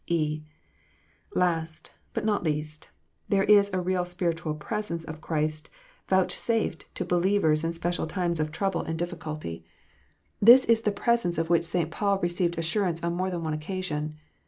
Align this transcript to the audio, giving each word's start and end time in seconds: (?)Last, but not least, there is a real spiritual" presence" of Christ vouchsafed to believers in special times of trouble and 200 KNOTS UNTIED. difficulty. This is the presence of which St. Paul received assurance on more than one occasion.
(?)Last, 1.35 1.93
but 2.15 2.25
not 2.25 2.43
least, 2.43 2.89
there 3.29 3.43
is 3.43 3.69
a 3.71 3.79
real 3.79 4.03
spiritual" 4.03 4.55
presence" 4.71 5.03
of 5.05 5.21
Christ 5.21 5.69
vouchsafed 6.07 6.87
to 6.95 7.05
believers 7.05 7.63
in 7.63 7.71
special 7.71 8.07
times 8.07 8.39
of 8.39 8.51
trouble 8.51 8.81
and 8.81 8.97
200 8.97 8.99
KNOTS 8.99 9.01
UNTIED. 9.27 9.43
difficulty. 9.53 9.65
This 10.41 10.65
is 10.65 10.81
the 10.81 10.91
presence 10.91 11.37
of 11.37 11.51
which 11.51 11.65
St. 11.65 11.91
Paul 11.91 12.17
received 12.17 12.57
assurance 12.57 13.03
on 13.03 13.13
more 13.13 13.29
than 13.29 13.43
one 13.43 13.53
occasion. 13.53 14.15